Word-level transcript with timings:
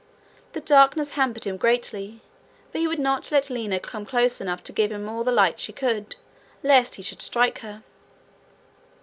The 0.53 0.61
darkness 0.61 1.11
hampered 1.11 1.43
him 1.45 1.57
greatly, 1.57 2.21
for 2.71 2.79
he 2.79 2.87
would 2.87 2.97
not 2.97 3.31
let 3.31 3.51
Lina 3.51 3.79
come 3.79 4.03
close 4.03 4.41
enough 4.41 4.63
to 4.63 4.71
give 4.73 4.91
him 4.91 5.07
all 5.07 5.23
the 5.23 5.31
light 5.31 5.59
she 5.59 5.71
could, 5.73 6.15
lest 6.63 6.95
he 6.95 7.03
should 7.03 7.21
strike 7.21 7.59
her. 7.59 7.83